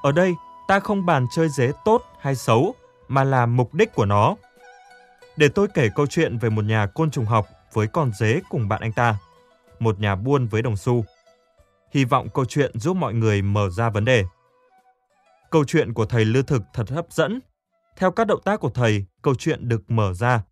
Ở 0.04 0.12
đây, 0.12 0.36
ta 0.68 0.80
không 0.80 1.06
bàn 1.06 1.28
chơi 1.32 1.50
dế 1.50 1.72
tốt 1.86 2.04
hay 2.20 2.36
xấu, 2.36 2.76
mà 3.08 3.24
là 3.24 3.46
mục 3.46 3.74
đích 3.74 3.94
của 3.94 4.06
nó. 4.06 4.36
Để 5.38 5.50
tôi 5.50 5.68
kể 5.74 5.90
câu 5.96 6.08
chuyện 6.08 6.38
về 6.38 6.50
một 6.50 6.66
nhà 6.66 6.86
côn 6.86 7.12
trùng 7.12 7.26
học 7.26 7.48
với 7.74 7.88
con 7.88 8.12
dế 8.20 8.42
cùng 8.50 8.68
bạn 8.68 8.82
anh 8.82 8.92
ta, 8.92 9.18
một 9.80 10.00
nhà 10.00 10.16
buôn 10.16 10.48
với 10.48 10.62
đồng 10.62 10.78
xu. 10.78 11.06
Hy 11.92 12.06
vọng 12.06 12.28
câu 12.34 12.46
chuyện 12.46 12.80
giúp 12.80 12.98
mọi 12.98 13.14
người 13.14 13.42
mở 13.42 13.70
ra 13.70 13.90
vấn 13.90 14.06
đề. 14.06 14.24
Câu 15.52 15.64
chuyện 15.66 15.94
của 15.94 16.06
thầy 16.06 16.26
Lư 16.26 16.42
Thực 16.42 16.62
thật 16.74 16.90
hấp 16.90 17.06
dẫn. 17.12 17.40
Theo 17.98 18.12
các 18.12 18.28
động 18.28 18.42
tác 18.46 18.60
của 18.60 18.70
thầy, 18.70 19.06
câu 19.22 19.36
chuyện 19.36 19.70
được 19.70 19.92
mở 19.92 20.14
ra. 20.14 20.44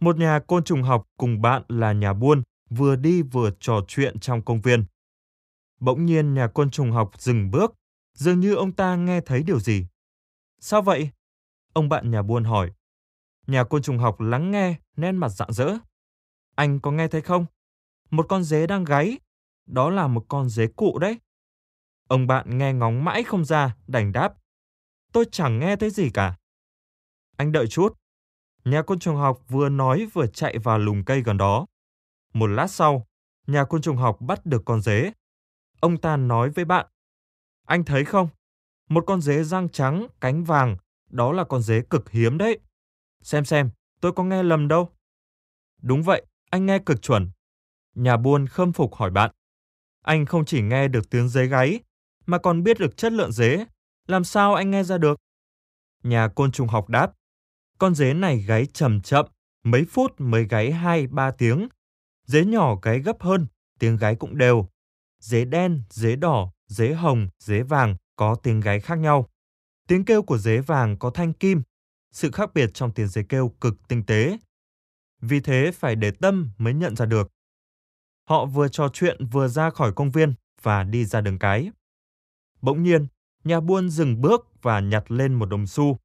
Một 0.00 0.16
nhà 0.16 0.40
côn 0.46 0.64
trùng 0.64 0.82
học 0.82 1.02
cùng 1.18 1.42
bạn 1.42 1.62
là 1.68 1.92
nhà 1.92 2.12
buôn 2.12 2.42
vừa 2.70 2.96
đi 2.96 3.22
vừa 3.22 3.50
trò 3.60 3.80
chuyện 3.88 4.18
trong 4.18 4.42
công 4.42 4.60
viên. 4.60 4.84
Bỗng 5.80 6.06
nhiên 6.06 6.34
nhà 6.34 6.46
côn 6.46 6.70
trùng 6.70 6.92
học 6.92 7.10
dừng 7.18 7.50
bước, 7.50 7.74
dường 8.14 8.40
như 8.40 8.54
ông 8.54 8.72
ta 8.72 8.96
nghe 8.96 9.20
thấy 9.20 9.42
điều 9.42 9.60
gì. 9.60 9.86
Sao 10.60 10.82
vậy? 10.82 11.10
Ông 11.72 11.88
bạn 11.88 12.10
nhà 12.10 12.22
buôn 12.22 12.44
hỏi. 12.44 12.72
Nhà 13.46 13.64
côn 13.64 13.82
trùng 13.82 13.98
học 13.98 14.20
lắng 14.20 14.50
nghe, 14.50 14.76
nét 14.96 15.12
mặt 15.12 15.28
rạng 15.28 15.52
rỡ. 15.52 15.78
Anh 16.54 16.80
có 16.80 16.90
nghe 16.90 17.08
thấy 17.08 17.22
không? 17.22 17.46
Một 18.10 18.26
con 18.28 18.44
dế 18.44 18.66
đang 18.66 18.84
gáy. 18.84 19.18
Đó 19.66 19.90
là 19.90 20.06
một 20.06 20.24
con 20.28 20.48
dế 20.48 20.66
cụ 20.66 20.98
đấy. 20.98 21.20
Ông 22.08 22.26
bạn 22.26 22.58
nghe 22.58 22.72
ngóng 22.72 23.04
mãi 23.04 23.24
không 23.24 23.44
ra, 23.44 23.76
đành 23.86 24.12
đáp. 24.12 24.34
Tôi 25.12 25.24
chẳng 25.32 25.58
nghe 25.58 25.76
thấy 25.76 25.90
gì 25.90 26.10
cả. 26.10 26.36
Anh 27.36 27.52
đợi 27.52 27.66
chút. 27.66 27.98
Nhà 28.64 28.82
côn 28.82 28.98
trùng 28.98 29.16
học 29.16 29.40
vừa 29.48 29.68
nói 29.68 30.06
vừa 30.12 30.26
chạy 30.26 30.58
vào 30.58 30.78
lùm 30.78 31.04
cây 31.04 31.22
gần 31.22 31.36
đó. 31.36 31.66
Một 32.34 32.46
lát 32.46 32.66
sau, 32.66 33.06
nhà 33.46 33.64
côn 33.64 33.82
trùng 33.82 33.96
học 33.96 34.20
bắt 34.20 34.46
được 34.46 34.62
con 34.64 34.80
dế. 34.80 35.12
Ông 35.80 36.00
ta 36.00 36.16
nói 36.16 36.50
với 36.50 36.64
bạn. 36.64 36.86
Anh 37.66 37.84
thấy 37.84 38.04
không? 38.04 38.28
Một 38.88 39.04
con 39.06 39.20
dế 39.20 39.44
răng 39.44 39.68
trắng, 39.68 40.06
cánh 40.20 40.44
vàng, 40.44 40.76
đó 41.10 41.32
là 41.32 41.44
con 41.44 41.62
dế 41.62 41.82
cực 41.90 42.10
hiếm 42.10 42.38
đấy. 42.38 42.58
Xem 43.22 43.44
xem, 43.44 43.70
tôi 44.00 44.12
có 44.12 44.24
nghe 44.24 44.42
lầm 44.42 44.68
đâu. 44.68 44.88
Đúng 45.82 46.02
vậy, 46.02 46.22
anh 46.50 46.66
nghe 46.66 46.78
cực 46.78 47.02
chuẩn. 47.02 47.30
Nhà 47.94 48.16
buôn 48.16 48.46
khâm 48.46 48.72
phục 48.72 48.94
hỏi 48.94 49.10
bạn. 49.10 49.30
Anh 50.02 50.26
không 50.26 50.44
chỉ 50.44 50.62
nghe 50.62 50.88
được 50.88 51.10
tiếng 51.10 51.28
dế 51.28 51.46
gáy, 51.46 51.80
mà 52.26 52.38
còn 52.38 52.62
biết 52.62 52.78
được 52.78 52.96
chất 52.96 53.12
lượng 53.12 53.32
dế. 53.32 53.64
Làm 54.06 54.24
sao 54.24 54.54
anh 54.54 54.70
nghe 54.70 54.84
ra 54.84 54.98
được? 54.98 55.20
Nhà 56.02 56.28
côn 56.28 56.52
trùng 56.52 56.68
học 56.68 56.88
đáp. 56.88 57.12
Con 57.78 57.94
dế 57.94 58.14
này 58.14 58.38
gáy 58.38 58.66
chậm 58.66 59.00
chậm, 59.00 59.26
mấy 59.62 59.84
phút 59.84 60.14
mới 60.18 60.44
gáy 60.44 60.72
2-3 60.72 61.32
tiếng. 61.38 61.68
Dế 62.26 62.44
nhỏ 62.44 62.76
gáy 62.82 62.98
gấp 62.98 63.22
hơn, 63.22 63.46
tiếng 63.78 63.96
gáy 63.96 64.16
cũng 64.16 64.38
đều. 64.38 64.68
Dế 65.18 65.44
đen, 65.44 65.82
dế 65.90 66.16
đỏ, 66.16 66.52
dế 66.72 66.94
hồng, 66.94 67.28
dế 67.38 67.62
vàng 67.62 67.96
có 68.16 68.34
tiếng 68.34 68.60
gáy 68.60 68.80
khác 68.80 68.94
nhau. 68.94 69.28
Tiếng 69.88 70.04
kêu 70.04 70.22
của 70.22 70.38
dế 70.38 70.60
vàng 70.60 70.98
có 70.98 71.10
thanh 71.10 71.32
kim, 71.32 71.62
sự 72.12 72.30
khác 72.30 72.54
biệt 72.54 72.70
trong 72.74 72.92
tiếng 72.92 73.08
dế 73.08 73.22
kêu 73.28 73.54
cực 73.60 73.88
tinh 73.88 74.06
tế. 74.06 74.38
Vì 75.20 75.40
thế 75.40 75.70
phải 75.74 75.96
để 75.96 76.10
tâm 76.10 76.50
mới 76.58 76.74
nhận 76.74 76.96
ra 76.96 77.06
được. 77.06 77.32
Họ 78.28 78.46
vừa 78.46 78.68
trò 78.68 78.88
chuyện 78.92 79.26
vừa 79.26 79.48
ra 79.48 79.70
khỏi 79.70 79.92
công 79.92 80.10
viên 80.10 80.34
và 80.62 80.84
đi 80.84 81.04
ra 81.04 81.20
đường 81.20 81.38
cái. 81.38 81.70
Bỗng 82.60 82.82
nhiên, 82.82 83.06
nhà 83.44 83.60
buôn 83.60 83.90
dừng 83.90 84.20
bước 84.20 84.62
và 84.62 84.80
nhặt 84.80 85.10
lên 85.10 85.34
một 85.34 85.46
đồng 85.46 85.66
xu. 85.66 85.98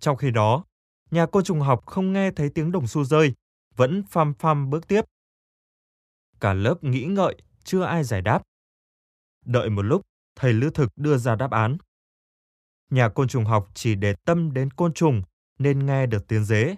Trong 0.00 0.16
khi 0.16 0.30
đó, 0.30 0.64
nhà 1.10 1.26
cô 1.32 1.42
trùng 1.42 1.60
học 1.60 1.86
không 1.86 2.12
nghe 2.12 2.30
thấy 2.30 2.50
tiếng 2.50 2.72
đồng 2.72 2.86
xu 2.86 3.04
rơi, 3.04 3.34
vẫn 3.76 4.02
phăm 4.10 4.34
phăm 4.34 4.70
bước 4.70 4.88
tiếp. 4.88 5.04
Cả 6.40 6.54
lớp 6.54 6.84
nghĩ 6.84 7.04
ngợi, 7.04 7.36
chưa 7.64 7.82
ai 7.82 8.04
giải 8.04 8.22
đáp. 8.22 8.42
Đợi 9.50 9.70
một 9.70 9.82
lúc, 9.82 10.02
thầy 10.36 10.52
Lữ 10.52 10.70
Thực 10.74 10.92
đưa 10.96 11.16
ra 11.16 11.36
đáp 11.36 11.50
án. 11.50 11.76
Nhà 12.90 13.08
côn 13.08 13.28
trùng 13.28 13.44
học 13.44 13.68
chỉ 13.74 13.94
để 13.94 14.14
tâm 14.24 14.52
đến 14.52 14.70
côn 14.70 14.92
trùng 14.92 15.22
nên 15.58 15.86
nghe 15.86 16.06
được 16.06 16.28
tiếng 16.28 16.44
dế. 16.44 16.76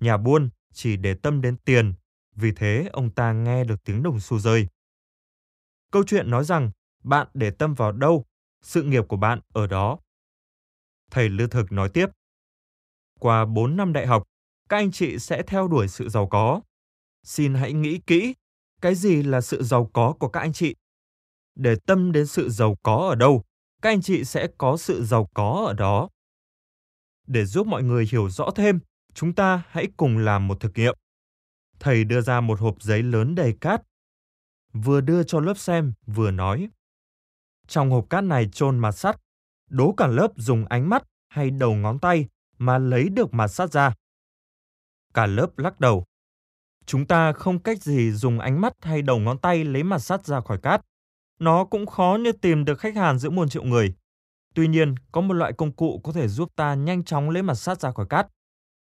Nhà 0.00 0.16
buôn 0.16 0.50
chỉ 0.72 0.96
để 0.96 1.14
tâm 1.14 1.40
đến 1.40 1.56
tiền, 1.64 1.94
vì 2.34 2.52
thế 2.56 2.88
ông 2.92 3.10
ta 3.10 3.32
nghe 3.32 3.64
được 3.64 3.84
tiếng 3.84 4.02
đồng 4.02 4.20
xu 4.20 4.38
rơi. 4.38 4.68
Câu 5.92 6.04
chuyện 6.06 6.30
nói 6.30 6.44
rằng 6.44 6.70
bạn 7.04 7.28
để 7.34 7.50
tâm 7.50 7.74
vào 7.74 7.92
đâu, 7.92 8.24
sự 8.62 8.82
nghiệp 8.82 9.04
của 9.08 9.16
bạn 9.16 9.40
ở 9.52 9.66
đó. 9.66 9.98
Thầy 11.10 11.28
Lư 11.28 11.46
Thực 11.46 11.72
nói 11.72 11.88
tiếp. 11.88 12.06
Qua 13.20 13.44
4 13.44 13.76
năm 13.76 13.92
đại 13.92 14.06
học, 14.06 14.22
các 14.68 14.76
anh 14.76 14.90
chị 14.90 15.18
sẽ 15.18 15.42
theo 15.42 15.68
đuổi 15.68 15.88
sự 15.88 16.08
giàu 16.08 16.28
có. 16.28 16.60
Xin 17.22 17.54
hãy 17.54 17.72
nghĩ 17.72 18.00
kỹ, 18.06 18.34
cái 18.80 18.94
gì 18.94 19.22
là 19.22 19.40
sự 19.40 19.62
giàu 19.62 19.90
có 19.92 20.14
của 20.20 20.28
các 20.28 20.40
anh 20.40 20.52
chị? 20.52 20.74
Để 21.58 21.76
tâm 21.86 22.12
đến 22.12 22.26
sự 22.26 22.50
giàu 22.50 22.76
có 22.82 22.96
ở 23.08 23.14
đâu, 23.14 23.44
các 23.82 23.90
anh 23.90 24.02
chị 24.02 24.24
sẽ 24.24 24.48
có 24.58 24.76
sự 24.76 25.04
giàu 25.04 25.28
có 25.34 25.64
ở 25.66 25.72
đó. 25.72 26.08
Để 27.26 27.44
giúp 27.44 27.66
mọi 27.66 27.82
người 27.82 28.08
hiểu 28.12 28.30
rõ 28.30 28.50
thêm, 28.54 28.80
chúng 29.14 29.34
ta 29.34 29.62
hãy 29.68 29.86
cùng 29.96 30.18
làm 30.18 30.48
một 30.48 30.60
thực 30.60 30.72
nghiệm. 30.74 30.94
Thầy 31.80 32.04
đưa 32.04 32.20
ra 32.20 32.40
một 32.40 32.60
hộp 32.60 32.82
giấy 32.82 33.02
lớn 33.02 33.34
đầy 33.34 33.56
cát. 33.60 33.82
Vừa 34.72 35.00
đưa 35.00 35.22
cho 35.22 35.40
lớp 35.40 35.58
xem, 35.58 35.92
vừa 36.06 36.30
nói. 36.30 36.68
Trong 37.66 37.90
hộp 37.90 38.10
cát 38.10 38.24
này 38.24 38.48
chôn 38.52 38.78
mặt 38.78 38.92
sắt, 38.92 39.16
đố 39.70 39.94
cả 39.96 40.06
lớp 40.06 40.28
dùng 40.36 40.64
ánh 40.64 40.88
mắt 40.88 41.02
hay 41.28 41.50
đầu 41.50 41.74
ngón 41.74 41.98
tay 41.98 42.28
mà 42.58 42.78
lấy 42.78 43.08
được 43.08 43.34
mặt 43.34 43.48
sắt 43.48 43.72
ra. 43.72 43.94
Cả 45.14 45.26
lớp 45.26 45.58
lắc 45.58 45.80
đầu. 45.80 46.04
Chúng 46.86 47.06
ta 47.06 47.32
không 47.32 47.62
cách 47.62 47.82
gì 47.82 48.12
dùng 48.12 48.38
ánh 48.38 48.60
mắt 48.60 48.72
hay 48.80 49.02
đầu 49.02 49.18
ngón 49.18 49.38
tay 49.38 49.64
lấy 49.64 49.82
mặt 49.82 49.98
sắt 49.98 50.26
ra 50.26 50.40
khỏi 50.40 50.58
cát. 50.58 50.84
Nó 51.38 51.64
cũng 51.64 51.86
khó 51.86 52.18
như 52.20 52.32
tìm 52.32 52.64
được 52.64 52.80
khách 52.80 52.96
hàng 52.96 53.18
giữa 53.18 53.30
muôn 53.30 53.48
triệu 53.48 53.62
người. 53.62 53.94
Tuy 54.54 54.68
nhiên, 54.68 54.94
có 55.12 55.20
một 55.20 55.34
loại 55.34 55.52
công 55.52 55.72
cụ 55.72 56.00
có 56.04 56.12
thể 56.12 56.28
giúp 56.28 56.52
ta 56.56 56.74
nhanh 56.74 57.04
chóng 57.04 57.30
lấy 57.30 57.42
mặt 57.42 57.54
sắt 57.54 57.80
ra 57.80 57.92
khỏi 57.92 58.06
cát. 58.06 58.26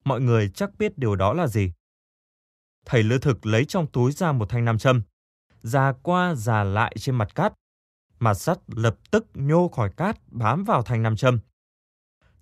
Mọi 0.05 0.21
người 0.21 0.49
chắc 0.49 0.69
biết 0.77 0.97
điều 0.97 1.15
đó 1.15 1.33
là 1.33 1.47
gì. 1.47 1.71
Thầy 2.85 3.03
lư 3.03 3.17
thực 3.17 3.45
lấy 3.45 3.65
trong 3.65 3.87
túi 3.87 4.11
ra 4.11 4.31
một 4.31 4.49
thanh 4.49 4.65
nam 4.65 4.77
châm, 4.77 5.01
già 5.61 5.93
qua 6.03 6.35
già 6.35 6.63
lại 6.63 6.95
trên 6.99 7.15
mặt 7.15 7.35
cát. 7.35 7.53
Mặt 8.19 8.33
sắt 8.33 8.59
lập 8.67 8.95
tức 9.11 9.25
nhô 9.33 9.67
khỏi 9.67 9.89
cát 9.97 10.17
bám 10.27 10.63
vào 10.63 10.81
thanh 10.81 11.03
nam 11.03 11.15
châm. 11.15 11.39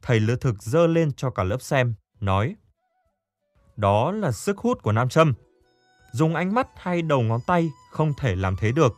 Thầy 0.01 0.19
lư 0.19 0.35
thực 0.35 0.63
dơ 0.63 0.87
lên 0.87 1.11
cho 1.13 1.29
cả 1.29 1.43
lớp 1.43 1.61
xem, 1.61 1.93
nói 2.19 2.55
Đó 3.75 4.11
là 4.11 4.31
sức 4.31 4.57
hút 4.57 4.83
của 4.83 4.91
nam 4.91 5.09
châm. 5.09 5.33
Dùng 6.11 6.35
ánh 6.35 6.53
mắt 6.53 6.67
hay 6.75 7.01
đầu 7.01 7.21
ngón 7.21 7.39
tay 7.47 7.69
không 7.91 8.13
thể 8.17 8.35
làm 8.35 8.55
thế 8.55 8.71
được. 8.71 8.97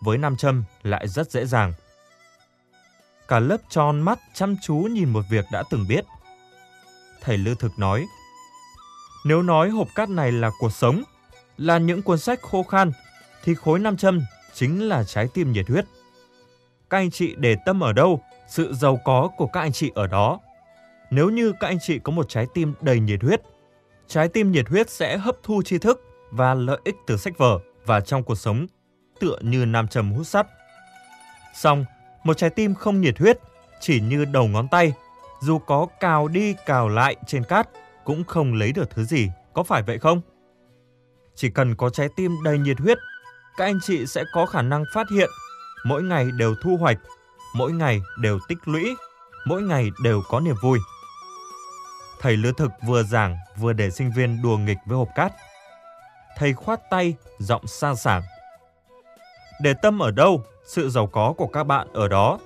Với 0.00 0.18
nam 0.18 0.36
châm 0.36 0.64
lại 0.82 1.08
rất 1.08 1.30
dễ 1.30 1.46
dàng. 1.46 1.72
Cả 3.28 3.38
lớp 3.38 3.56
tròn 3.68 4.00
mắt 4.00 4.18
chăm 4.34 4.56
chú 4.62 4.74
nhìn 4.74 5.08
một 5.08 5.22
việc 5.30 5.44
đã 5.52 5.62
từng 5.70 5.86
biết. 5.88 6.04
Thầy 7.20 7.38
Lư 7.38 7.54
Thực 7.54 7.78
nói, 7.78 8.06
nếu 9.24 9.42
nói 9.42 9.70
hộp 9.70 9.88
cát 9.94 10.08
này 10.08 10.32
là 10.32 10.50
cuộc 10.58 10.72
sống, 10.72 11.02
là 11.56 11.78
những 11.78 12.02
cuốn 12.02 12.18
sách 12.18 12.42
khô 12.42 12.62
khan, 12.62 12.92
thì 13.44 13.54
khối 13.54 13.78
nam 13.78 13.96
châm 13.96 14.20
chính 14.54 14.88
là 14.88 15.04
trái 15.04 15.28
tim 15.34 15.52
nhiệt 15.52 15.68
huyết. 15.68 15.84
Các 16.90 16.98
anh 16.98 17.10
chị 17.10 17.34
để 17.38 17.56
tâm 17.66 17.80
ở 17.80 17.92
đâu, 17.92 18.20
sự 18.48 18.74
giàu 18.74 19.00
có 19.04 19.30
của 19.36 19.46
các 19.46 19.60
anh 19.60 19.72
chị 19.72 19.92
ở 19.94 20.06
đó. 20.06 20.40
Nếu 21.10 21.30
như 21.30 21.52
các 21.60 21.66
anh 21.66 21.78
chị 21.80 21.98
có 21.98 22.12
một 22.12 22.28
trái 22.28 22.46
tim 22.54 22.74
đầy 22.80 23.00
nhiệt 23.00 23.22
huyết, 23.22 23.42
trái 24.06 24.28
tim 24.28 24.52
nhiệt 24.52 24.68
huyết 24.68 24.90
sẽ 24.90 25.18
hấp 25.18 25.36
thu 25.42 25.62
tri 25.62 25.78
thức 25.78 26.04
và 26.30 26.54
lợi 26.54 26.80
ích 26.84 26.96
từ 27.06 27.16
sách 27.16 27.38
vở 27.38 27.58
và 27.86 28.00
trong 28.00 28.22
cuộc 28.22 28.34
sống 28.34 28.66
tựa 29.20 29.38
như 29.40 29.66
nam 29.66 29.88
châm 29.88 30.12
hút 30.12 30.26
sắt. 30.26 30.46
Xong, 31.54 31.84
một 32.24 32.36
trái 32.36 32.50
tim 32.50 32.74
không 32.74 33.00
nhiệt 33.00 33.18
huyết, 33.18 33.38
chỉ 33.80 34.00
như 34.00 34.24
đầu 34.24 34.48
ngón 34.48 34.68
tay, 34.68 34.92
dù 35.40 35.58
có 35.58 35.86
cào 36.00 36.28
đi 36.28 36.54
cào 36.66 36.88
lại 36.88 37.16
trên 37.26 37.44
cát 37.44 37.68
cũng 38.04 38.24
không 38.24 38.54
lấy 38.54 38.72
được 38.72 38.90
thứ 38.90 39.04
gì, 39.04 39.30
có 39.52 39.62
phải 39.62 39.82
vậy 39.82 39.98
không? 39.98 40.20
Chỉ 41.34 41.50
cần 41.50 41.76
có 41.76 41.90
trái 41.90 42.08
tim 42.16 42.36
đầy 42.44 42.58
nhiệt 42.58 42.78
huyết, 42.78 42.98
các 43.56 43.64
anh 43.64 43.78
chị 43.82 44.06
sẽ 44.06 44.24
có 44.32 44.46
khả 44.46 44.62
năng 44.62 44.84
phát 44.94 45.06
hiện 45.10 45.30
mỗi 45.84 46.02
ngày 46.02 46.30
đều 46.38 46.54
thu 46.62 46.76
hoạch, 46.76 46.98
mỗi 47.54 47.72
ngày 47.72 48.02
đều 48.20 48.38
tích 48.48 48.58
lũy, 48.64 48.96
mỗi 49.46 49.62
ngày 49.62 49.90
đều 50.02 50.22
có 50.28 50.40
niềm 50.40 50.56
vui. 50.62 50.78
Thầy 52.20 52.36
lứa 52.36 52.52
thực 52.56 52.70
vừa 52.86 53.02
giảng 53.02 53.36
vừa 53.56 53.72
để 53.72 53.90
sinh 53.90 54.12
viên 54.16 54.42
đùa 54.42 54.56
nghịch 54.56 54.78
với 54.86 54.98
hộp 54.98 55.08
cát. 55.14 55.32
Thầy 56.36 56.52
khoát 56.52 56.90
tay, 56.90 57.14
giọng 57.38 57.66
sang 57.66 57.96
sảng. 57.96 58.22
Để 59.60 59.74
tâm 59.82 59.98
ở 59.98 60.10
đâu, 60.10 60.42
sự 60.64 60.90
giàu 60.90 61.06
có 61.06 61.34
của 61.36 61.46
các 61.46 61.64
bạn 61.64 61.88
ở 61.92 62.08
đó. 62.08 62.38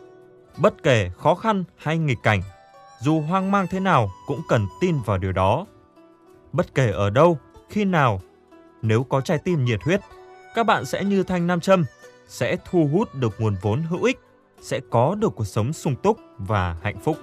Bất 0.56 0.82
kể 0.82 1.10
khó 1.18 1.34
khăn 1.34 1.64
hay 1.76 1.98
nghịch 1.98 2.18
cảnh, 2.22 2.42
dù 3.00 3.20
hoang 3.20 3.50
mang 3.50 3.66
thế 3.70 3.80
nào 3.80 4.10
cũng 4.26 4.40
cần 4.48 4.66
tin 4.80 4.98
vào 5.06 5.18
điều 5.18 5.32
đó. 5.32 5.66
Bất 6.52 6.74
kể 6.74 6.90
ở 6.90 7.10
đâu, 7.10 7.38
khi 7.68 7.84
nào, 7.84 8.20
nếu 8.82 9.02
có 9.02 9.20
trái 9.20 9.38
tim 9.38 9.64
nhiệt 9.64 9.82
huyết, 9.82 10.00
các 10.54 10.66
bạn 10.66 10.84
sẽ 10.84 11.04
như 11.04 11.22
thanh 11.22 11.46
nam 11.46 11.60
châm, 11.60 11.84
sẽ 12.28 12.56
thu 12.70 12.88
hút 12.92 13.14
được 13.14 13.40
nguồn 13.40 13.56
vốn 13.62 13.82
hữu 13.82 14.02
ích, 14.02 14.20
sẽ 14.60 14.80
có 14.90 15.14
được 15.14 15.32
cuộc 15.36 15.44
sống 15.44 15.72
sung 15.72 15.96
túc 15.96 16.18
và 16.38 16.76
hạnh 16.82 17.00
phúc. 17.00 17.16